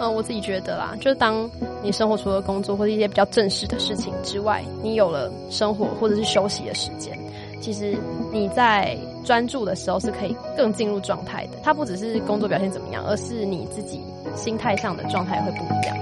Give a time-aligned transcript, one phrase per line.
[0.00, 1.50] 嗯，我自己觉得啦，就是当
[1.82, 7.18] 你生活除了工作或者一些比较正式的事情之外，你有了生活或者是休息的时间，
[7.60, 7.98] 其实
[8.32, 11.58] 你在专注的时候是可以更进入状态的。
[11.64, 14.00] 它不只是工作表现怎么样，而是你自己
[14.36, 15.96] 心态上的状态会不一样。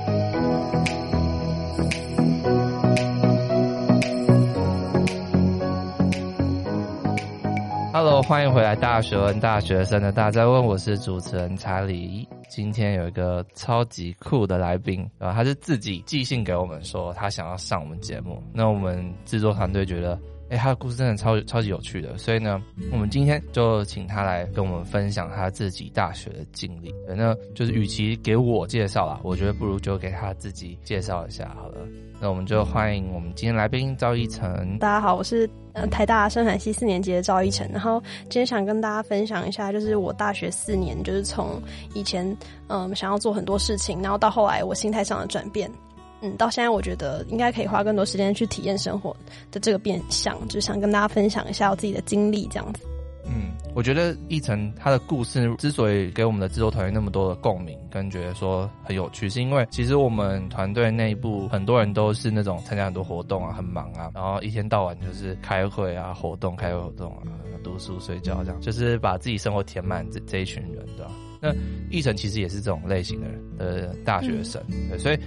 [7.95, 12.29] Hello，欢迎回来，大学问大学生的大家问，我是主持人查理。
[12.57, 18.43] 今天有一个超级酷的来宾，啊，他是自己寄信给我们说他想要上我们节目。
[18.51, 26.95] 那我们制作团队觉得，哎，他的故事真的超超级有趣的，所以呢，我们今天就请他来跟我们分享他自己大学的经历。
[27.05, 31.79] 对，那就是与其给我介绍啦，我觉得不如就给他自己介绍一下好了。
[32.21, 34.79] 那我们就欢迎我们今天来宾赵诣丞。
[34.79, 37.69] 大家好，我是呃台大生产系四年级的赵诣丞。
[37.73, 38.01] 然后
[38.31, 41.61] 今天想跟大家分享一下，就是我大学四年，就是从
[41.93, 42.25] 以前
[42.69, 45.69] 嗯想要做很多事情，然后到后来我心态上的转变，
[46.23, 49.15] 嗯，到现在我觉得应该可以花更多时间去体验生活
[49.51, 52.81] 的这个变相，就想跟大家分享一下我自己的经历这样子。
[53.29, 67.27] 嗯，我觉得诣丞他的故事之所以给我们的制作团队那么多的共鸣，跟觉得说很有趣，是因为其实我们团队内部很多人都是那种参加很多活动啊，很忙啊，然后一天到晚就是开会啊、活动、开会活动啊、
[67.65, 71.11] 读书、睡觉这样，就是把自己生活填满这这一群人，对吧？
[71.41, 71.53] 那
[71.91, 74.63] 诣丞其实也是这种类型的人的大学生，
[74.99, 75.19] 所以。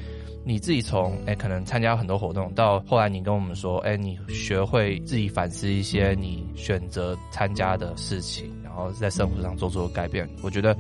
[0.50, 10.27] 你自己从哎、可能参加很多活动，到后来你跟我们说，哎、你学会自己反思一些你选择参加的事情，然后在生活上做出改变。
[10.42, 10.75] 我觉得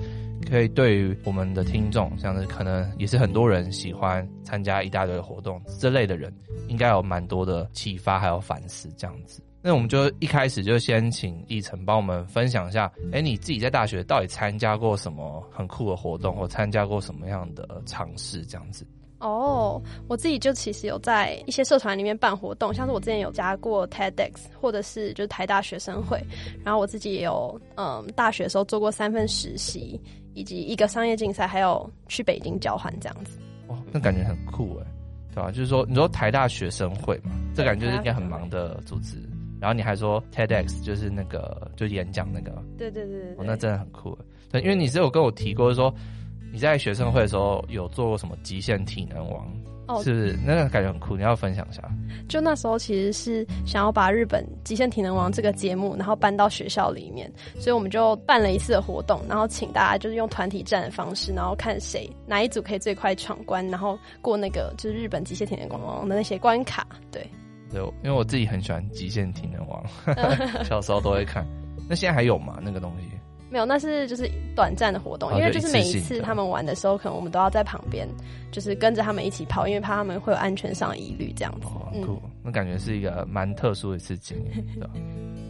[0.49, 6.33] 可以对于我们的听众，像是可能也是很多人喜欢参加一大堆的活动这类的人，
[6.67, 9.39] 应该有蛮多的启发还有反思这样子。
[9.61, 18.83] 那我们就一开始就先请诣丞帮我们分享一下，哎、你自己在大学到底参加过什么很酷的活动，或参加过什么样的尝试这样子。
[19.19, 26.23] 哦，oh, 我自己就其实有在一些社团里面办活动，像是我之前有加过 TEDx，或者是就是台大学生会，
[26.63, 29.99] 然后我自己也有嗯大学的时候做过三份实习，
[30.35, 33.37] 以及一个商业竞赛，还有去北京交换这样子。
[33.67, 34.87] 哦，那感觉很酷哎，
[35.33, 35.51] 对吧？
[35.51, 39.17] 就是说你说台大学生会嘛，这感觉就是一个很忙的组织，
[39.59, 45.93] 然后你还说 TEDx 就是那个就演讲那个，对对对对，对，哦，那真的很酷哎，对，因为你是有跟我提过说。
[46.51, 49.45] 你在学生会的时候有做过什么极限体能王？
[49.87, 51.17] 哦，是不是那个感觉很酷？
[51.17, 51.81] 你要分享一下。
[52.27, 66.85] 就那时候其实是想要把日本极限体能王这个节目，然后搬到学校里面，所以我们就办了一次的活动，然后请大家就是用团体战的方式，然后看谁哪一组可以最快闯关，然后过那个就是日本极限体能王的那些关卡。
[67.11, 67.27] 对，
[67.71, 69.83] 对，因为我自己很喜欢极限体能王，
[70.63, 71.43] 小时候都会看。
[71.89, 72.59] 那现在还有吗？
[72.61, 73.07] 那个东西？
[73.49, 78.07] 没有，那是就是短暂的活动，因为就是每一次他们玩的时候，可能我们都要在旁边，
[78.51, 81.67] 就是跟着他们一起跑，因为怕他们会有安全上的疑虑这样子。
[81.67, 84.37] 哦，酷，嗯，那感觉是一个蛮特殊的事情，
[84.75, 84.89] 对吧？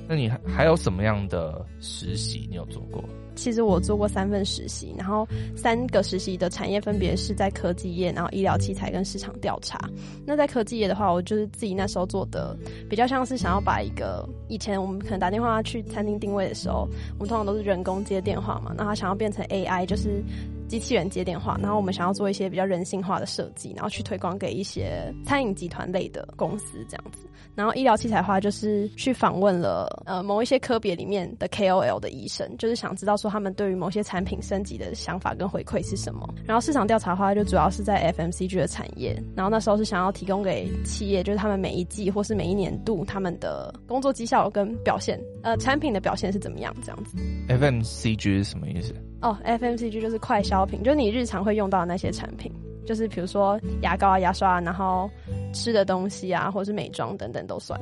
[0.07, 3.03] 那你还还有什么样的实习你有做过？
[3.39, 9.79] 其实我做过三份实习，然后三个实习的产业分别是在科技业、然后医疗器材跟市场调查。
[10.25, 12.55] 那在科技业的话，我就是自己那时候做的
[12.89, 20.23] 比较像是想要把一个以前我们可能打电话去餐厅定位的时候，我们通常都是人工接电话嘛，那他想要变成 AI，就是
[20.69, 27.27] 机器人接电话，然后我们想要做一些比较人性化的设计，然后去推广给一些餐饮集团类的公司这样子。
[27.55, 36.27] 然后医疗器材的话，就是去访问了呃某一些科别里面的 KOL 的医生，就是想知道说他们对于某些产品升级的想法跟回馈是什么。
[36.45, 39.21] 然后市场调查的话，就主要是在 FMCG 的产业。
[39.35, 47.17] 然后那时候是想要提供给企业，就是他们每一季或是每一年度他们的工作绩效跟表现，呃，产品的表现是怎么样这样子。
[47.47, 48.93] FMCG 是什么意思？
[49.21, 52.51] 哦，FMCG 就是快消品，就是你日常会用到的那些产品。
[52.85, 55.07] 就是比如说牙膏啊、牙刷啊，然后
[55.53, 57.79] 吃的东西啊，或者是美妆等等都算。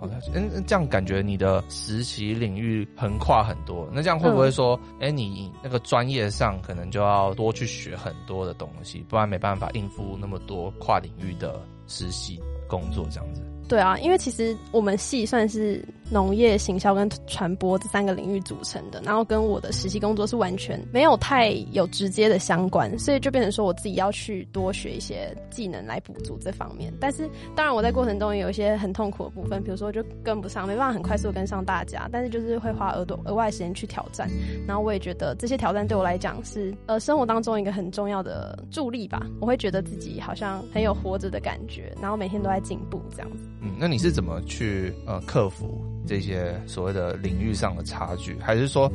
[0.00, 12.38] OK，嗯，这样感觉你的实习领域横跨很多，那这样会不会说，哎、嗯，你那个专业上可能就要多去学很多的东西，不然没办法应付那么多跨领域的实习
[12.68, 13.42] 工作这样子？
[13.66, 26.92] 对啊，因为其实我们系算是农业、行销跟传播这三个领域组成的，然后跟我的实习工作是完全没有太有直接的相关，所以就变成说我自己要去多学一些技能来补足这方面。
[27.00, 34.28] 但是当然我在过程中也有一些很痛苦的部分，比如说就跟不上，没办法很快速跟上大家，但是就是会花额多额外时间去挑战。
[34.66, 39.26] 然后我也觉得这些挑战对我来讲是呃生活当中一个很重要的助力吧。
[39.40, 43.48] 我会觉得自己好像很有活着的感觉，然后每天都在进步这样子。
[43.62, 48.38] 嗯，那你是怎么去呃克服这些所谓的领域上的差距？
[48.38, 48.90] 还是说，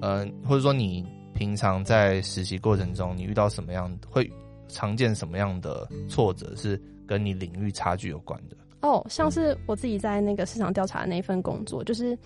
[0.00, 1.04] 呃，或者说你
[1.34, 4.30] 平常在实习过程中，你遇到什么样会
[4.68, 8.56] 常见什么样的挫折是跟你领域差距有关的？
[8.82, 12.16] 哦，像是我自己在那个市场调查的那一份工作，就是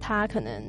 [0.00, 0.62] 他可能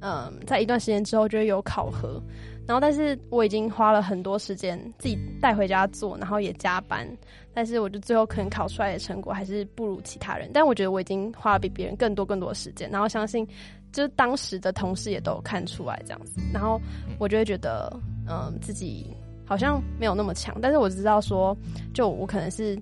[0.00, 2.22] 嗯，在一段时间之后就会有考核，
[2.66, 7.06] 然后但是我已经花了很多时间自己带回家做，然后也加班，
[7.52, 13.46] 但是我就最后可能考出来的成果还是不如其他人，但我觉得我已经花了比别人更多更多的时间，然后相信
[13.92, 16.80] 就是当时的同事也都有看出来这样子，然后
[17.18, 17.94] 我就会觉得
[18.28, 19.06] 嗯，自己
[19.44, 21.56] 好像没有那么强，但是我知道说，
[21.92, 22.78] 就我可能是。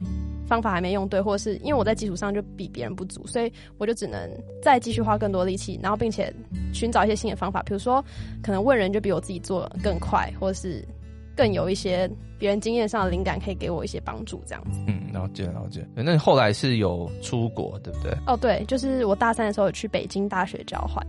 [0.49, 4.19] 方法还没用对，或者是因为我在基础上就比别人不足，所以我就只能
[4.62, 6.32] 再继续花更多力气，然后并且
[6.73, 8.03] 寻找一些新的方法，比如说
[8.43, 10.82] 可能问人就比我自己做更快，或者是
[11.38, 14.81] 更有一些别人经验上的灵感可以给我一些帮助，这样子。
[14.88, 15.87] 嗯，了解了解。
[15.94, 18.12] 那你后来是有出国，对不对？
[18.26, 21.00] 哦，对，就是我大三的时候有去北京大学交换。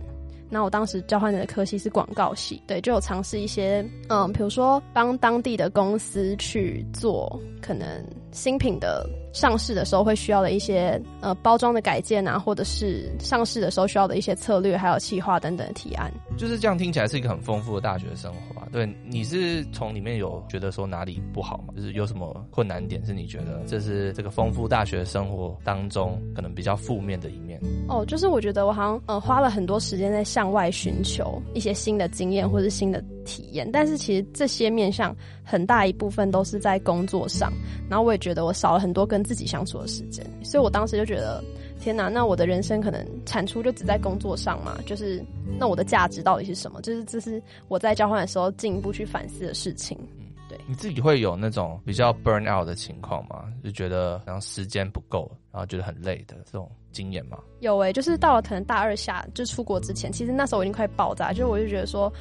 [0.52, 7.86] 那我当时交换的科系是广告系，对，就有尝试一些，嗯，比如说帮当地的公司去做可能
[8.32, 16.12] 新品的上市的时候会需要的一些呃包装的改建啊，或者是上市的时候需要的一些策略，还有企划等等的提案。
[16.36, 18.59] 就是这样听起来是一个很丰富的大学生活啊。
[18.72, 21.74] 对，你是从里面有觉得说哪里不好吗？
[21.76, 27.60] 就是有什么困难点是你觉得这是这个丰富大学生活当中可能比较负面的一面？
[27.88, 37.52] 哦，就是我觉得我好像呃花了很多时间在向外寻求一些新的经验或者新的体验，但是其实这些面向很大一部分都是在工作上，
[37.88, 41.42] 然后我也觉得我少了很多跟自己相处的时间，所以我当时就觉得，
[41.80, 44.78] 天哪，那我的人生可能产出就只在工作上嘛？
[44.84, 45.24] 就是
[45.58, 46.80] 那我的价值到底是什么？
[46.82, 49.98] 就是这是我在交换的时候进一步去反思的事情。
[50.18, 50.58] 嗯，对。
[50.66, 53.46] 你自己会有那种比较 burn out 的情况吗？
[53.64, 57.38] 就觉得然后时间不够，然后觉得很累的这种经验吗？
[57.60, 62.12] 有诶、欸，就是到了可能大二下就出国之前，其实那时候我已经快爆炸，就是我就觉得说，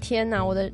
[0.00, 0.72] 天哪，我的。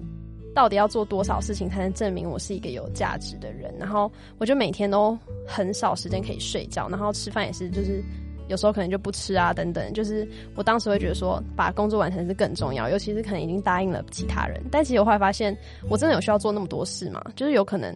[0.55, 3.75] 到底要做多少事情才能证明我是一个有价值的人？
[3.77, 4.09] 然后
[4.39, 8.01] 我就每天都很少时间可以睡觉，然后吃饭也是，就是
[8.49, 9.93] 有时候可能就不吃啊，等等。
[9.93, 14.63] 就是我当时会觉得说，把工作完成是更重要，尤其是可能已经答应了其他人。
[14.71, 15.57] 但其实我后来发现，
[15.89, 17.23] 我真的有需要做那么多事吗？
[17.37, 17.95] 就是有可能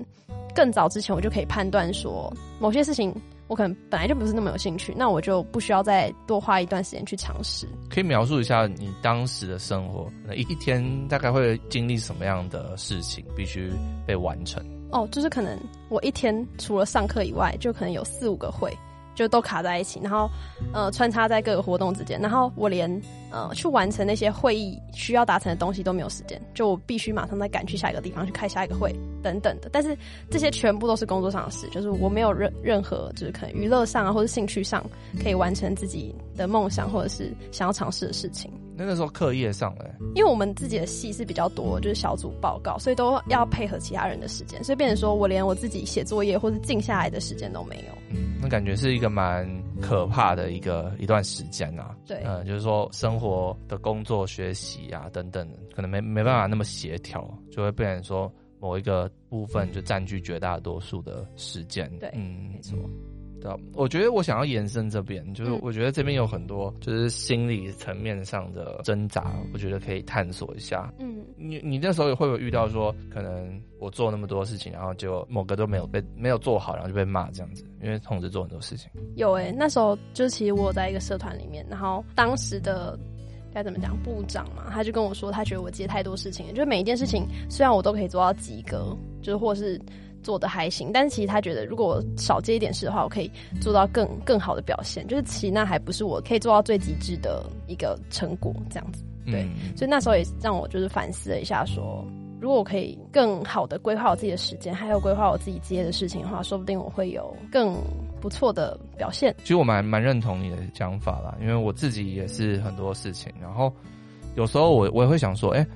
[0.54, 3.14] 更早之前我就可以判断说，某些事情。
[3.48, 7.66] 我可能本来就不是那么有兴趣，那我就不需要再多花一段时间去尝试。
[7.88, 13.72] 可以描述一下你当时的生活，那一一天大概会经历什么样的事情，必须
[14.06, 14.62] 被完成？
[14.92, 15.58] 哦，就是可能
[15.88, 18.70] 我一天除了上课以外，就可能有四五个会，
[19.18, 20.30] 就都卡在一起，然后
[20.72, 22.88] 呃穿插在各个活动之间，然后我连
[23.32, 28.94] 呃去完成那些会议需要达成的东西都没有时间，就我必须马上再赶去下一个地方去开下一个会。
[29.20, 29.98] 等等的，但是
[30.30, 34.84] 这些全部都是工作上的事，就是我没有任任何就是可能娱乐上啊或者兴趣上
[35.20, 38.48] 可以完成自己的梦想或者是想要尝试的事情。
[38.78, 47.98] 那个时候课业上嘞，因为我们自己的戏是比较多，就是小组报告，所以都要配合其他人的时间，所以变成说我连我自己写作业或者静下来的时间都没有。
[48.10, 49.46] 嗯，那感觉是一个蛮
[49.80, 51.94] 可怕的一个一段时间啊。
[52.06, 58.32] 对，嗯，就是说生活的工作、学习啊等等，可能没没办法那么协调，就会变成说。
[58.60, 61.88] 某一个部分就占据绝大多数的时间。
[62.00, 62.76] 对，嗯，没错。
[63.40, 70.92] 对，我觉得我想要延伸这边，就是我觉得这边有很多就是心理层面上的挣扎，我觉得可以探索一下。
[70.98, 78.90] 嗯，你你那时候也会不会遇到说，可能我做那么多事情，然后就某个都没有被没有做好，然后就被骂这样子，因为同时做很多事情。
[79.16, 82.98] 有诶、欸，那时候就是其实我在一个社团里面，然后当时的。
[83.50, 83.96] 该怎么讲？
[84.02, 89.80] 部长嘛，他就跟我说，他觉得我接太多事情，就是每一件事情虽然我都可以做到及格，就是或是
[90.28, 93.30] 做的还行，但是其实他觉得如果我少接一点事的话，我可以
[93.62, 95.06] 做到更更好的表现。
[95.06, 99.02] 就是其实那还不是我可以做到最极致的一个成果，这样子。
[99.24, 102.04] 对，嗯、所以那时候也让我就是反思了一下说，说
[102.42, 107.74] 如果我可以更好的规划我自己的时间，还有规划我自己接的事情的话，说不定我会有更。
[108.20, 113.72] 不错的表现，其实我蛮蛮认同你的讲法啦，因为我自己也是很多事情，然后
[114.34, 115.66] 有时候我我也会想说，哎、欸，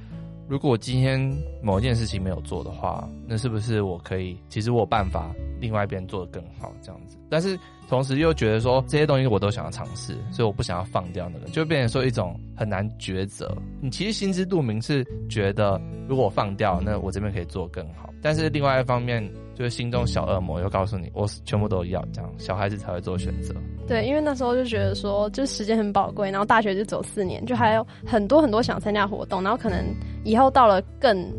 [0.52, 1.18] 如果今天
[1.62, 7.16] 某一件事情没有做的话，那是不是我可以，其实我有办法另外一边做的更好这样子？
[7.30, 13.56] 但是同时又觉得说这些东西我都想要尝试，所以我不想要放掉那个，就变成说一种很难抉择。
[13.80, 19.28] 你其实心知肚明是觉得，如果我放掉，那我这边可以做更好，但是另外一方面。
[19.54, 23.54] 就是心中小恶魔又告诉你，我全部都要这样，小孩子才会做选择。
[23.86, 29.84] 对，因为那时候就觉得说，就时间很宝贵，然后大学就走四年，就还有很多很多想参加活动，然后可能
[30.24, 31.30] 以后到了更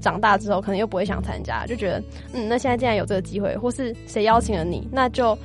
[0.00, 2.02] 长大之后，可能又不会想参加，就觉得，
[2.32, 5.38] 嗯，那现在既然有这个机会，或是谁邀请了你，那就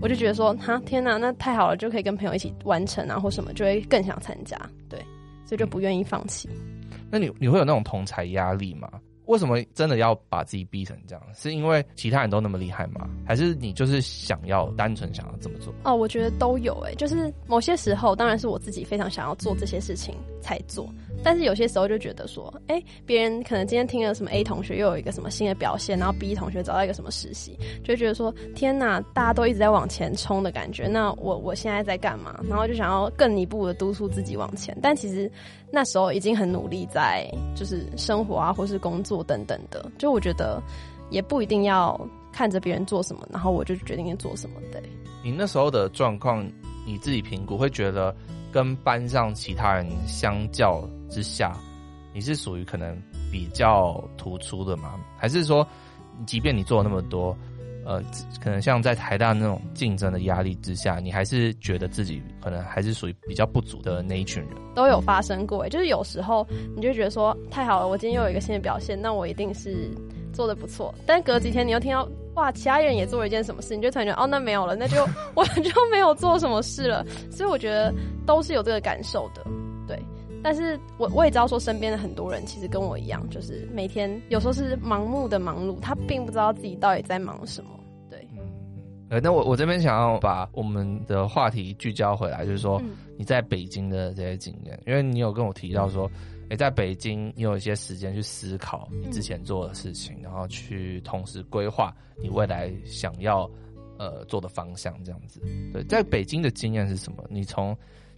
[0.00, 4.56] 我就觉得说，哈，天哪，那太好了，就可以跟朋友一起完成啊，或什么，就会更想参加。
[4.88, 4.98] 对，
[5.44, 6.48] 所以就不愿意放弃。
[7.10, 8.88] 那你你会有那种同才压力吗？
[9.26, 11.22] 为什么真的要把自己逼成这样？
[11.34, 13.08] 是因为其他人都那么厉害吗？
[13.26, 15.72] 还是你就是想要单纯想要这么做？
[15.84, 20.88] 哦，我觉得都有诶，就是某些时候当然是我自己非常想要做这些事情才做，
[21.22, 32.40] 但是有些时候就觉得说，哎，别人可能今天听了什么 A 同学又有一个什么新的表现，然后 B 同学找到一个什么实习，就觉得说天哪，大家都一直在往前冲的感觉，那我我现在在干嘛？
[32.48, 35.30] 然后就想要更一步的督促自己往前，但其实
[35.70, 40.60] 那时候已经很努力在就是生活啊，或是工作做等等的，就我觉得
[41.08, 41.96] 也不一定要
[42.32, 44.56] 看着别人做什么，然后我就决定做什么。
[44.72, 44.82] 对，
[45.22, 46.44] 你那时候的状况，
[46.84, 48.12] 你自己评估会觉得
[48.52, 51.56] 跟班上其他人相较之下，
[52.12, 54.98] 你是属于可能比较突出的吗？
[55.16, 55.64] 还是说，
[56.26, 57.36] 即便你做了那么多，
[57.86, 58.02] 呃，
[58.42, 64.52] 可能像在台大那种竞争的压力之下，你还是觉得自己可能还是属于比较不足的那一群人？
[64.74, 69.90] 都有发生过，就是有时候你就觉得说太好了，我今天又有一个新的表现，那我一定是
[70.32, 70.94] 做的不错。
[71.06, 77.04] 但隔几天你又听到哇，其他人也做了一件什么事，你就突然觉得哦，那没有了，那就 我就没有做什么事了。
[77.30, 77.94] 所以我觉得
[78.26, 79.44] 都是有这个感受的，
[80.44, 87.70] 但是我我也知道说身边的很多人其实跟我一样，就是每天有时候是盲目的忙碌，他并不知道自己到底在忙什么。
[88.10, 88.38] 对，嗯，
[89.08, 92.78] 呃，那我我这边想要把我们的话题聚焦回来，就是说。
[92.80, 96.10] 嗯你在北京的这些经验，因为你有跟我提到说，
[96.48, 103.48] 诶，在北京你有一些时间去思考你之前做的事情，然后去同时规划你未来想要
[104.00, 105.40] 呃做的方向，这样子。
[105.72, 107.22] 对，在北京的经验是什么？
[107.30, 107.68] 你从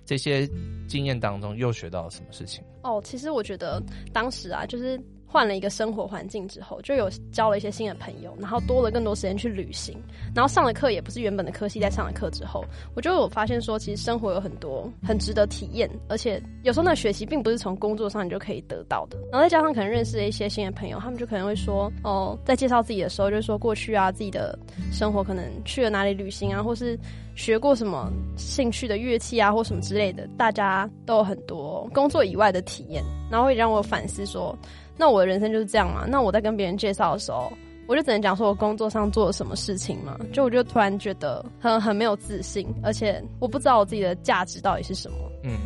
[0.07, 0.49] 这些
[0.89, 2.65] 经验当中又学到了什么事情？
[2.83, 3.83] 哦，其实我觉得
[4.13, 4.99] 当时啊，就是。
[5.27, 10.01] 换了一个生活环境之后，就有交了一些新的朋友，然后多了更多时间去旅行，
[10.35, 12.65] 然后上的课也不是原本的科系，在上的课之后，
[12.95, 19.19] 我就有发现说，其实生活有很多很值得体验，而且有时候那学习并不是从工作上你就可以得到的。
[19.31, 24.59] 然后再加上可能认识了一些新的朋友，他们就可能会说，哦，在介绍自己的时候，就是说过去啊，自己的
[24.93, 26.99] 生活可能去了哪里旅行啊，或是
[27.35, 34.57] 学过什么兴趣的乐器啊，或什么之类的，大家都有很多工作以外的体验，然后会让我反思说。
[34.97, 36.07] 那我的人生就是这样嘛？
[36.09, 37.53] 那我在跟别人介绍的时候，
[37.87, 40.19] 我就只能讲说我工作上做了什么事情嘛？
[40.33, 45.17] 就我就突然觉得很很没有自信，而且我不知道我自己的价值到底是什么。
[45.45, 45.59] 嗯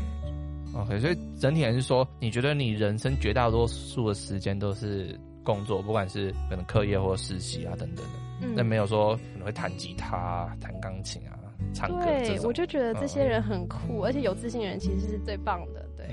[0.75, 11.39] ，OK，所以整体还是说，你觉得你人生绝大多数的时间都是工作，不管是可能课业或实习啊等等的，嗯，那没有说可能会弹吉他、弹钢琴啊、
[11.73, 12.05] 唱歌。
[12.05, 15.87] 对，我就觉得这些人很酷，嗯，而且有自信的人其实是最棒的。
[15.97, 16.07] 对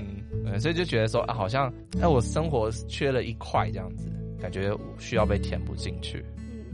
[0.44, 4.08] 嗯，所以就觉得说啊，好像哎，我生活缺了一块这样子，
[4.40, 6.24] 感觉需要被填补进去。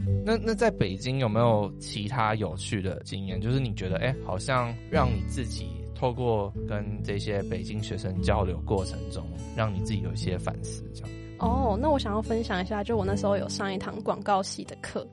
[0.07, 3.41] 嗯，那那在北京有没有其他有趣的经验？
[3.41, 11.09] 就是你觉得哎，好像让你自己透过跟这些北京学生交流过程中，让你自己有一些反思这样。
[11.37, 15.05] 哦那我想要分享一下，就我那时候有上一堂广告系的课，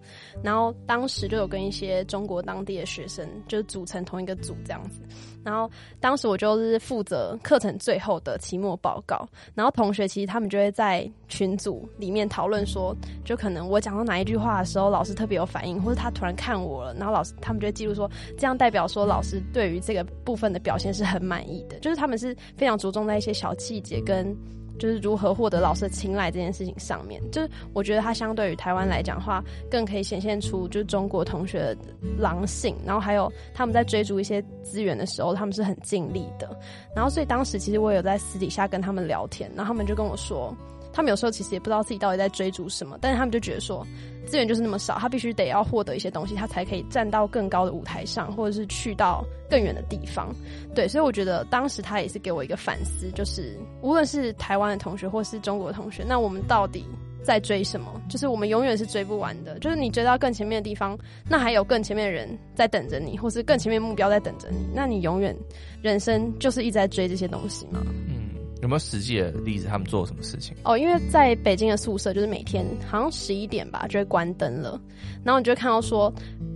[0.42, 5.00] 然后当时就有跟一些中国当地的学生，就是组成同一个组这样子。
[5.44, 24.36] 然后当时我就是负责课程最后的期末报告，然后同学其实他们就会在群组里面讨论说，就可能我讲到哪一句话的时候，老师特别有反应，或者他突然看我了，然后老师他们就会记录说，这样代表说老师对于这个部分的表现是很满意的，就是他们是非常着重在一些小细节跟。
[24.82, 31.76] 就是如何获得老师的青睐这件事情上面，就是我觉得它相对于台湾来讲的话，更可以显现出就是中国同学的
[32.18, 36.50] 狼性，然后还有他们在追逐一些资源的时候，他们是很尽力的。
[36.96, 40.52] 然后所以当时其实我有在私底下跟他们聊天，然后他们就跟我说，
[40.92, 43.86] 他们有时候其实也不知道自己到底在追逐什么，但是他们就觉得说。
[44.24, 50.32] 资源就是那么少，他必须得要获得一些东西，他才可以站到更高的舞台上，或者是去到更远的地方。
[50.76, 56.84] 对，所以我觉得当时他也是给我一个反思，就是无论是台湾的同学或是中国的同学，那我们到底
[57.24, 58.00] 在追什么？
[58.08, 59.58] 就是我们永远是追不完的。
[59.58, 60.96] 就是你追到更前面的地方，
[61.28, 65.36] 那还有更前面的人在等着你，或是更前面目标在等着你，那你永远
[65.82, 67.82] 人生就是一直在追这些东西吗？
[68.08, 68.21] 嗯。
[68.62, 69.66] 有没有实际的例子？
[69.66, 70.56] 他们做了什么事情？
[70.62, 74.80] 哦，因为在北京的宿舍，就是每天好像十一点吧，就会关灯了。
[75.24, 76.12] 然后你就会看到说，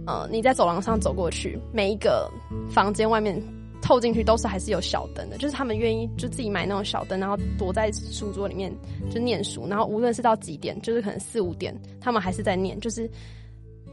[0.07, 2.31] 呃，你在走廊上走过去，每一个
[2.71, 3.37] 房间外面
[3.83, 8.73] 透进去都是还是有小灯的，就是他们愿意就自己买那种小灯，然后躲在书桌里面
[9.11, 9.67] 就念书。
[9.67, 13.11] 然后无论是到几点，就是可能四五点，他们还是在念，就是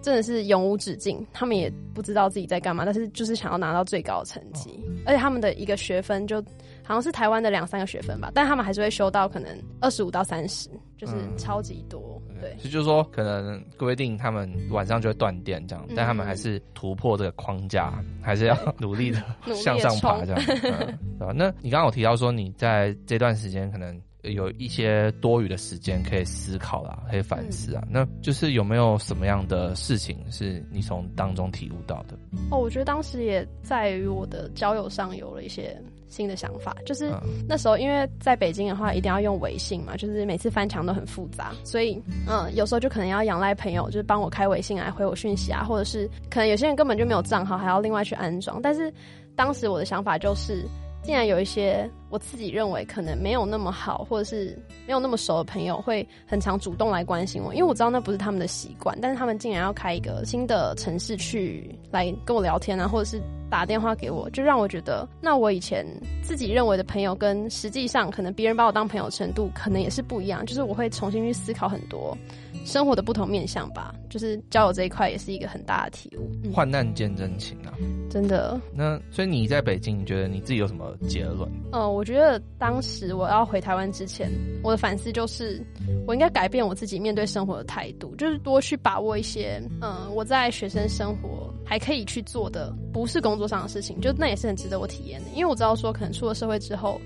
[0.03, 1.25] 真的是永无止境。
[1.33, 6.43] 他们也不知道自己在干嘛，但是就是想要拿到最高的成绩，而且他们的一个学分就。
[6.83, 12.21] 好像是台湾的两三个学分吧，但他们还是会修到可能二十五到三十，就是超级多。
[12.29, 19.23] 嗯、对，所以就是说可能规定他们晚上就会断电这样，嗯、但他们还是突破这个框架，嗯、还是要努力的
[19.55, 20.45] 向上爬这样。
[20.45, 21.33] 对吧？
[21.35, 27.83] 那你刚刚有提到说你在这段时间可能有一些多余的时间可以思考啦，可以反思啊。
[27.87, 32.17] 嗯、那就是有没有什么样的事情是你从当中体悟到的？
[32.49, 35.77] 哦，我觉得当时也在于我的交友上有了一些
[36.07, 37.11] 新的想法，就是
[37.49, 48.61] 那时候因为在北京的话，一定要用微信嘛，就是每次翻墙都很复杂，所以嗯，有时候就可能要仰赖朋友，就是帮我开微信来回我讯息啊，或者是可能有些人根本就没有账号，还要另外去安装。
[48.61, 48.93] 但是
[49.35, 50.65] 当时我的想法就是。
[51.03, 54.57] 竟然有一些我自己认为可能没有那么好，或者是
[54.87, 65.85] 没有那么熟的朋友，会很常主动来关心我，因为我知道那不是他们的习惯，但是他们竟然要开一个新的城市去来跟我聊天啊，或者是打电话给我，就让我觉得，那我以前
[66.23, 72.17] 自己认为的朋友，跟实际上可能别人把我当朋友程度，可能也是不一样，就是我会重新去思考很多。
[72.63, 76.51] 生活的不同面向吧，就是交友这一块也是一个很大的体悟。
[76.51, 77.73] 患难见真情啊，
[78.09, 78.59] 真的。
[78.73, 81.49] 那所以你在北京，你觉得你自己有什么结论？
[81.71, 84.31] 嗯，我觉得当时我要回台湾之前，
[84.63, 85.61] 我的反思就是，
[86.07, 95.29] 我应该改变我自己面对生活的态度，就是多去把握一些，嗯，我在学生生活还可以去做的，不是工作上的事情，就那也是很值得我体验的。
[95.33, 96.99] 因为我知道说，可能出了社会之后，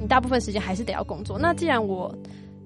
[0.00, 1.38] 你大部分时间还是得要工作。
[1.38, 2.12] 那既然我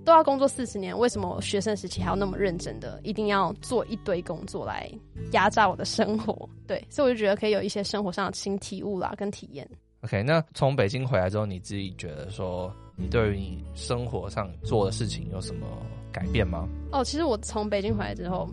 [0.08, 4.90] 都要工作四十年，为什么学生时期还要那么认真的，一定要做一堆工作来
[5.32, 6.48] 压榨我的生活？
[6.66, 9.68] 对，所以我就觉得可以有一些生活上的新体悟啦，跟体验。
[10.00, 15.66] OK，那从北京回来之后，你自己觉得说，你对于你生活上做的事情有什么
[16.10, 16.66] 改变吗？
[16.90, 18.48] 哦，其实我从北京回来之后。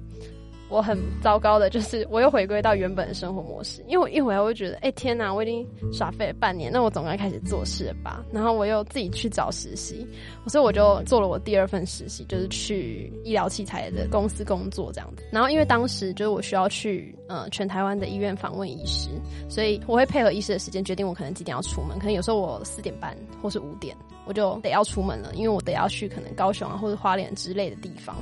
[0.68, 8.26] 我很糟糕的，就是我又回归到原本的生活模式，因为我一回来我就觉得，哎、天哪，我已经耍废了半年，那我总该开始做事了吧？
[8.32, 10.08] 然后我又自己去找实习，
[10.48, 15.24] 所以我就做了我第二份实习，就是去医疗器材的公司工作这样子。
[15.32, 19.10] 然后因为当时就是我需要去呃全台湾的医院访问医师，
[19.48, 23.96] 所以我会配合医师的时间决定我可能几点要出门，可能有时候我四点半或是五点
[24.26, 28.16] 我就得要出门了，因为我得要去可能高雄啊或者花莲之类的地方。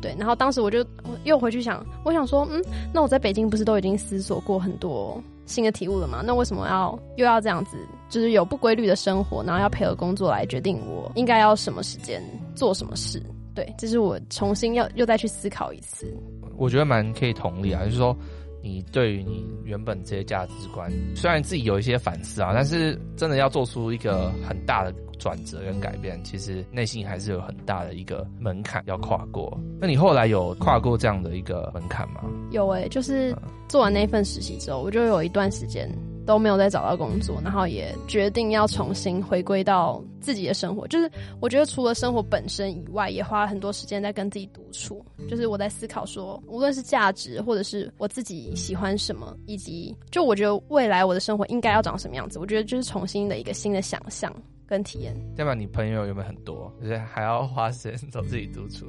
[0.00, 0.84] 对，然后当时我就
[1.24, 2.62] 又回去想，我想说，嗯，
[2.92, 6.22] 那我在北京不是都已经思索过很多新的体悟了吗？
[6.24, 7.76] 那为什么要又要这样子，
[8.08, 12.22] 就是有不规律的生活，然后要配合工作来决定我应该要什么时间
[12.54, 13.22] 做什么事？
[13.54, 16.12] 对，这是我重新要又再去思考一次。
[16.56, 18.16] 我觉得蛮可以同理啊，就是说。
[18.62, 29.58] 你对于你原本这些价值观，虽然自己有一些反思啊，但是真的要做出一个很大的转折跟改变，其实内心还是有很大的一个门槛要跨过。
[29.80, 32.22] 那你后来有跨过这样的一个门槛吗？
[32.50, 33.36] 有诶、就是
[33.68, 35.90] 做完那份实习之后，我就有一段时间。
[36.26, 40.86] 都没有再找到工作，然后也决定要重新回归到自己的生活。
[40.88, 45.04] 就是我觉得除了生活本身以外，也花了很多时间在跟自己独处。
[45.28, 52.38] 就是我在思考说，无论是价值，或者是我自己喜欢什么，以及就我觉得未来我的生活应该要长什么样子。
[52.38, 54.34] 我觉得就是重新的一个新的想象
[54.66, 55.14] 跟体验。
[55.36, 55.54] 对吧？
[55.54, 56.72] 你朋友有没有很多？
[56.80, 58.86] 就是还要花时间走自己独处。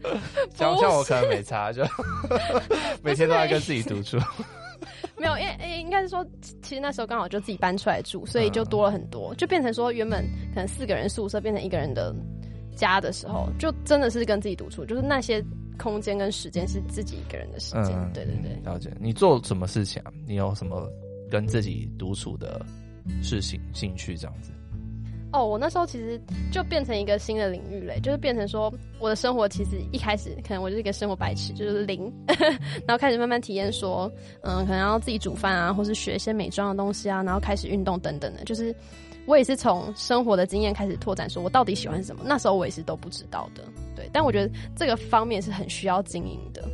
[0.54, 1.82] 像像我可能没差，就
[3.02, 4.18] 每天都在跟自己独处。
[5.16, 6.24] 没有，因为诶，应该是说，
[6.62, 12.14] 其实那时候刚好就自己搬出来住，所以就多了很多，就变成说原本可能四个人宿舍变成一个人的
[12.76, 15.44] 家的时候，就真的是跟自己独处，就是那些
[15.78, 17.92] 空间跟时间是自己一个人的时间。
[17.92, 18.90] 嗯、对对对，了解。
[19.00, 20.12] 你做什么事情啊？
[20.26, 20.88] 你有什么
[21.30, 22.64] 跟自己独处的
[23.22, 24.50] 事情、兴趣这样子？
[25.32, 32.12] 哦，我那时候其实就变成一个新的领域嘞，就是变成说我的生活其实一开始可能我就是一个生活白痴，就是零，
[32.86, 34.10] 然后开始慢慢体验说，
[34.42, 38.74] 嗯，可能要自己煮饭啊，或是学一些美妆的东西啊，然后开始运动等等的，就是
[39.26, 42.22] 我也是从生活的经验开始拓展，说我到底喜欢什么。
[42.26, 43.62] 那时候我也是都不知道的，
[43.94, 46.68] 对，但我觉得这个方面是很需要经营的。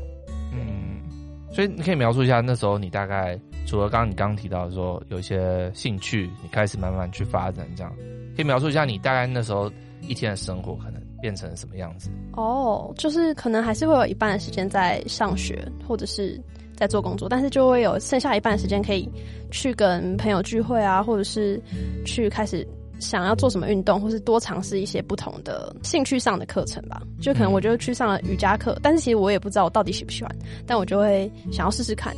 [1.57, 7.90] 所以你可以描述一下那时候你大概除了刚刚你刚刚提到说有一些兴趣，你开始慢慢去发展这样。
[8.37, 12.11] 可以描述一下你大概那时候一天的生活可能变成什么样子？
[12.35, 16.38] 哦，就是可能还是会有一半的时间在上学或者是
[16.77, 19.09] 在做工作，但是就会有剩下一半的时间可以
[19.51, 21.59] 去跟朋友聚会啊，或者是
[22.05, 27.02] 去开始想要做什么运动，或是多尝试一些不同的兴趣上的课程吧。
[27.20, 32.14] 就可能我就去上了瑜伽课，嗯，但是其实我也不知道我到底喜不喜欢，但我就会想要试试看。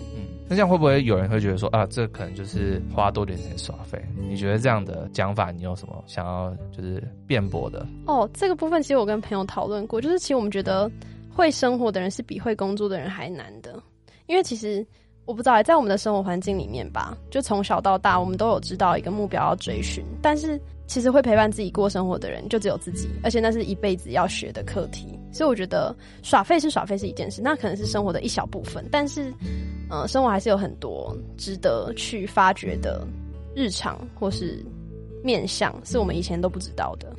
[0.51, 4.03] 那这样会不会有人会觉得说啊，这可能就是花多点钱耍费？
[4.17, 7.87] 你觉得这样的讲法，你有什么想要就是辩驳的？
[8.07, 10.91] 哦，这个部分其实我跟朋友讨论过，就是其实我们觉得
[11.29, 13.79] 会生活的人是比会工作的人还难的，
[14.27, 14.87] 因为其实
[15.29, 25.19] 我不知道，在我们的生活环境里面吧，就从小到大，我们都有知道一个目标要追寻，但是其实会陪伴自己过生活的人就只有自己，而且那是一辈子要学的课题。
[25.31, 29.33] 所以我觉得耍废是耍废是一件事，那可能是生活的一小部分，但是。
[29.91, 33.07] 嗯，生活还是有很多值得去发掘的
[33.55, 34.63] 日常或是
[35.25, 37.11] 面向，是我们以前都不知道的。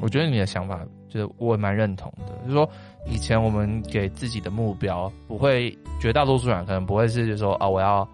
[0.00, 2.68] 我觉得你的想法就是我也蛮认同的，就是说
[3.06, 8.06] 以前我们给自己的目标不会，绝大多数人可能不会是就是说啊我要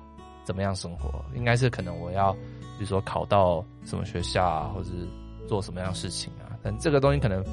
[0.45, 5.09] 怎么样生活，应该是可能我要比如说考到什么学校啊，或者是
[5.49, 7.45] 做什么样的事情啊，但这个东西可能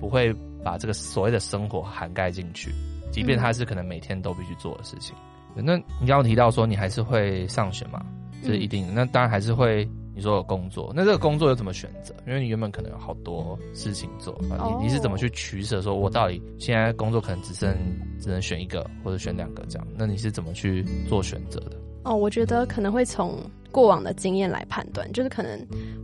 [0.00, 2.72] 不会把这个所谓的生活涵盖进去，
[3.12, 5.14] 即便它是可能每天都必须做的事情。
[5.54, 8.04] 嗯、那你刚刚提到说你还是会上学嘛？
[8.42, 9.88] 这是一定的，那当然还是会。
[10.14, 12.14] 你说有工作，那这个工作又怎么选择？
[12.26, 15.80] 因为你原本可能有好多事情做，你你是怎么去取舍？
[15.80, 17.74] 说我到底现在工作可能只剩
[18.20, 21.76] 只能选一个或者选两个这样，那你是怎么去做选择的？
[22.04, 23.38] 哦，我觉得可能会从
[23.70, 25.58] 过往的经验来判断，就是可能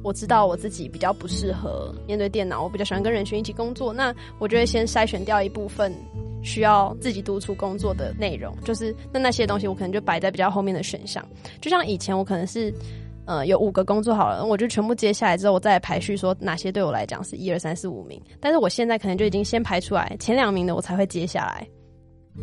[0.04, 5.92] 我知道我自己比较不适合面对电脑，我比较喜欢跟人群一起工作，那我就会先筛选掉一部分
[6.42, 11.26] 需要自己督促工作的内容，就是那那些东西我可能就摆在比较后面的选项。
[11.60, 12.72] 就像以前我可能是。
[13.26, 18.20] 呃，有五个工作好了，我就全部接下来之后，我再排序说哪些对我来讲是一二三四五名。
[18.40, 21.66] 但是我现在可能就已经先排出来前两名的，我才会接下来。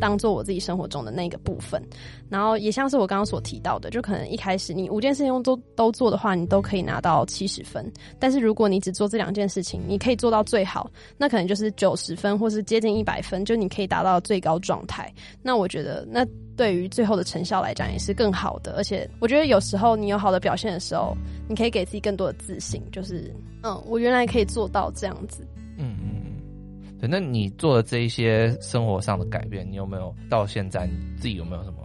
[0.00, 1.82] 当做我自己生活中的那个部分，
[2.28, 7.90] 然后也像是我刚刚所提到的，就可能一开始你五件事情都都做的话，你都可以拿到七十分。
[8.18, 15.12] 但是如果你只做这两件事情，你可以做到最好，那可能就是九十分，或是接近一百分，就你可以达到最高状态。
[15.42, 16.26] 那我觉得，那
[16.56, 18.74] 对于最后的成效来讲也是更好的。
[18.76, 21.16] 而且我觉得有时候你有好的表现的时候，
[21.48, 25.46] 你可以给自己更多的自信，就是嗯，我原来可以做到这样子。
[25.78, 26.23] 嗯嗯。
[27.00, 31.78] 那你做的这一些生活上的改变，你有没有到现在你自己有没有什么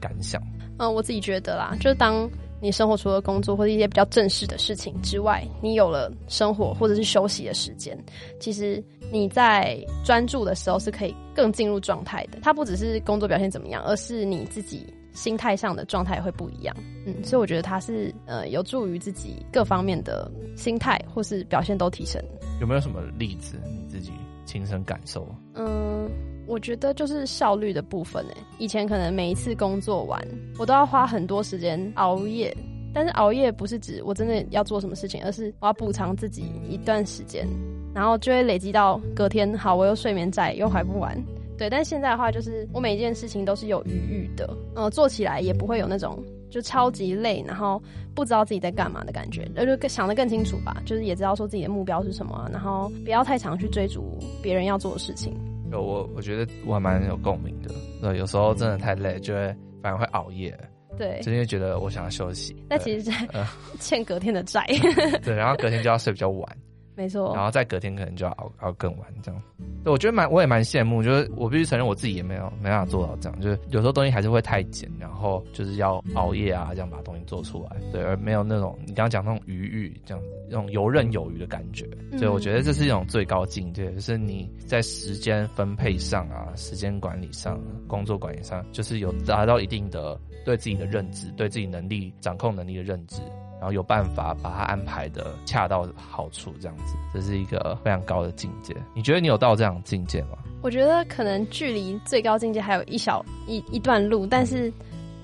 [0.00, 0.42] 感想？
[0.78, 2.28] 嗯，我自己觉得啦，就是当
[2.60, 7.96] 你生活除了工作或者一些比较正式的事情之外，你有了生活或者是休息的时间，
[8.40, 12.38] 其实你在专注的时候是可以更进入状态的。
[12.42, 16.74] 它不只是工作表现怎么样，而是你自己心态上的状态会不一样。
[17.06, 22.20] 嗯，所以我觉得它是呃有助于自己各方面的心态或是表现都提升。
[22.60, 24.10] 有没有什么例子你自己？
[24.44, 26.10] 亲身感受，嗯，
[26.46, 28.36] 我觉得就是效率的部分诶。
[28.58, 30.20] 以前可能每一次工作完，
[30.58, 32.54] 我都要花很多时间熬夜，
[32.92, 37.46] 但是熬夜不是指我真的要做什么事情，而是我要补偿自己一段时间，
[37.94, 41.16] 然后就会累积到隔天，好，我又睡眠债又还不完。
[41.56, 46.22] 对，但是现在的话，就是我每一件事情都是有余裕的，呃，做起来也不会有那种。
[46.54, 47.82] 就超级累，然后
[48.14, 50.80] 不知道自己在干嘛的感觉，那就想得更清楚吧。
[50.86, 55.36] 就是也知道说自己的目标是什么，然后不要太常去追逐别人要做的事情。
[55.72, 57.74] 有我，我觉得我还蛮有共鸣的。
[58.00, 60.56] 对，有时候真的太累，就会反而会熬夜。
[60.96, 62.54] 对，就因为觉得我想要休息。
[62.70, 63.12] 那其实在
[63.80, 64.64] 欠隔天的债。
[65.24, 66.56] 对，然后隔天就要睡比较晚。
[66.96, 69.42] 没错，然后再隔天可能就要熬熬更晚这样。
[69.82, 81.86] 对，我觉得蛮，我也蛮羡慕，就是我必须承认我自己也没有没办法做到这样，就是有时候东西还是会太紧，然后就是要熬夜啊，这样把东西做出来，对，而没有那种你刚刚讲那种余裕，这样，那种游刃有余的感觉。
[82.16, 93.20] 所以我觉得这是一种最高境界，就是你在时间分配上啊，时间管理上，工作管理上，就是有达到一定的对自己的认知，对自己能力掌控能力的认知。
[93.64, 98.76] 然后有办法把它安排的恰到好处，这样子，这是一个非常高的境界。
[98.92, 100.36] 你觉得你有到这样境界吗？
[100.60, 104.70] 我觉得可能距离最高境界还有一小一一段路，但是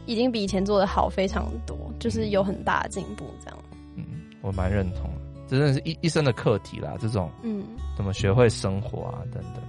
[0.06, 3.26] 已经比以前做的好非常多，就是有很大的进步。
[3.44, 3.58] 这样，
[3.96, 4.06] 嗯，
[4.40, 6.94] 我蛮认同的，这真的是一一生的课题啦。
[6.98, 7.62] 这种，嗯，
[7.94, 9.62] 怎么学会生活啊，等等，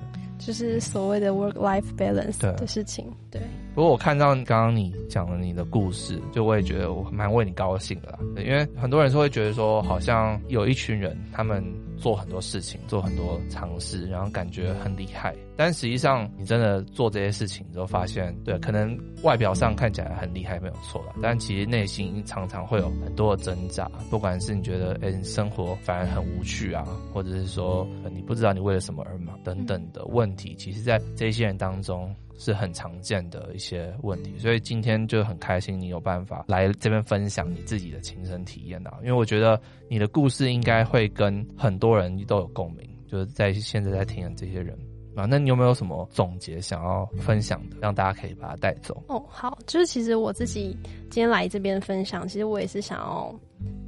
[0.46, 3.42] 就是所谓的 work-life balance 的事情，对。
[3.74, 8.20] 不过我看到刚刚你讲了你的故事，就我也觉得我蛮为你高兴的啦。
[8.38, 11.64] 因为很多人是会觉得说，好像有一群人他们
[12.02, 15.34] 做很多事情，做很多尝试，然后感觉很厉害。
[15.56, 21.14] 但实际上，你真的做这些事情之后，发现对，可能外表上看起来很厉害，没有错啦。
[21.22, 23.90] 但其实内心常常会有很多的挣扎。
[24.10, 26.84] 不管是你觉得哎，生活反而很无趣啊，
[27.14, 32.14] 或者是说你不知道你为了什么而忙等等的问题，其实，在这些人当中。
[32.44, 44.76] 是很常见的一些问题，所以今天就很开心你有办法来这边分享你自己的亲身体验啊，因为我觉得你的故事应该会跟很多人都有共鸣，就是在现在在听的这些人
[45.16, 49.04] 啊，那你有没有什么总结想要分享的，让大家可以把它带走？
[49.08, 50.76] 哦，好，就是其实我自己
[51.12, 53.40] 今天来这边分享，其实我也是想要，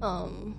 [0.01, 0.53] 嗯。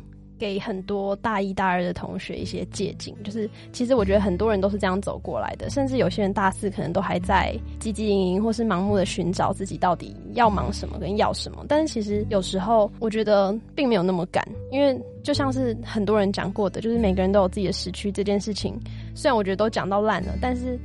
[0.44, 11.64] 给很多大一、大二的同学一些借镜，就是其实我觉得很多人都是这样走过来的，甚至有些人大四可能都还在汲汲营营，或是盲目的寻找自己到底要忙什么跟要什么。
[11.66, 18.78] 但是其实有时候我觉得并没有那么赶，因为就像是很多人讲过的，就是每个人都有自己的时区这件事情。
[19.14, 20.78] 虽然我觉得都讲到烂了，但是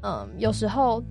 [0.00, 1.04] 嗯，有时候。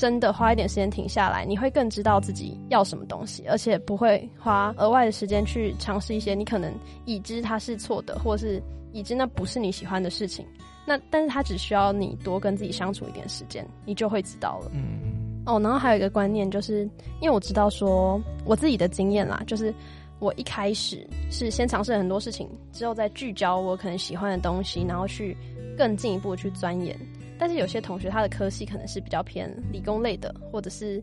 [0.00, 6.72] 真的花一点时间停下来，你会更知道自己要什么东西，而且不会花额外的时间去尝试一些你可能
[7.04, 10.42] 已知它是错的，或是已知那不是你喜欢的事情。
[10.86, 14.70] 那但是它只需要你多跟自己相处一点时间，你就会知道了。
[14.72, 16.88] 嗯，哦，然后还有一个观念，就是
[17.20, 19.72] 因为我知道说我自己的经验啦，就是
[20.18, 25.36] 我一开始是先尝试很多事情，之后再聚焦我可能喜欢的东西，然后去
[25.76, 26.98] 更进一步去钻研。
[27.40, 31.02] 但是有些同学他的科系可能是比较偏理工类的，或者是，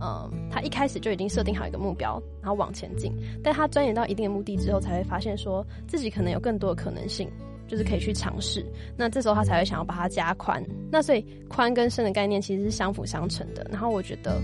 [0.00, 3.12] 嗯，他一开始就已经设定好一个目标，然后往前进。
[3.40, 7.30] 但他钻研到一定的目的之后，才会发现说自己可能有更多的可能性，
[7.68, 8.66] 就是可以去尝试。
[8.96, 10.60] 那这时候他才会想要把它加宽。
[10.90, 13.64] 那所以宽跟深的概念其实是相辅相成的。
[13.70, 14.42] 然后我觉得，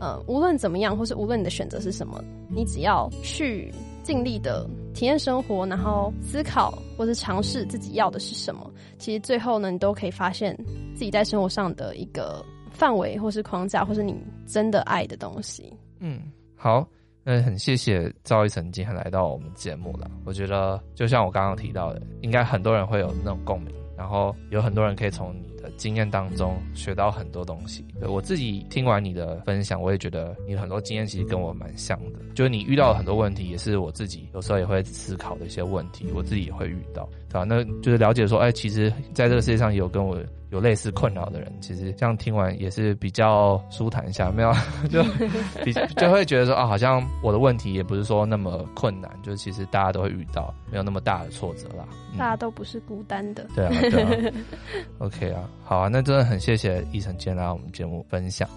[0.00, 3.74] 呃，无论怎么样，或是无论你的选择是什么，你只要去
[4.06, 4.64] 尽力的
[4.94, 8.70] 体验生活，然后思考或是尝试自己要的是什么。
[8.98, 10.56] 其实最后呢，你都可以发现
[10.94, 12.40] 自己在生活上的一个
[12.70, 14.14] 范围，或是框架，或是你
[14.46, 15.76] 真的爱的东西。
[15.98, 16.20] 嗯，
[16.54, 16.86] 好，
[17.24, 20.08] 那很谢谢赵一晨今天来到我们节目了。
[20.24, 27.84] 我觉得就像我刚刚提到的，应该很多人会有那种共鸣，然后有很多人可以从你经验当中学到很多东西。
[28.02, 37.08] 我自己听完你的分享，我也觉得你很多经验其实跟我蛮像的，就是你遇到很多问题，也是我自己有时候也会思考的一些问题，我自己也会遇到。
[37.28, 40.18] 对啊，那就是了解说，哎，其实在这个世界上有跟我
[40.50, 44.52] 有类似困扰的人，其实这样听完也是比较舒坦一下，没有
[44.90, 45.02] 就
[45.64, 51.84] 比就会觉得说啊，好像我的问题也不是说那么困难，就是其实大家都会遇到，没有那么大的挫折啦。
[52.12, 53.46] 嗯、大家都不是孤单的。
[53.54, 54.34] 对啊，对啊。
[54.98, 58.48] OK 啊，好啊，那真的很谢谢一晨今天来我们节目分享。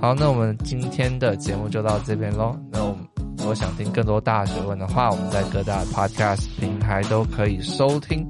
[0.00, 2.56] 好，那我们今天的节目就到这边喽。
[2.70, 3.04] 那我们。
[3.36, 8.26] 如果想听更多大学问的话，我们在各大 podcast 平台都可以收听。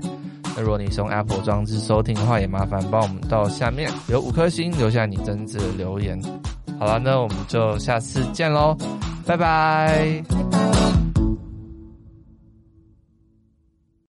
[0.57, 6.21] 那如果你是用 Apple 装置收听的话，也麻烦帮我们到下面有五颗星留下你真挚的留言。
[6.79, 8.77] 好了，那我们就下次见喽，
[9.27, 10.74] 拜拜。